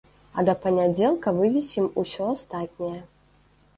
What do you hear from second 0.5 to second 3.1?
панядзелка вывесім усё астатняе.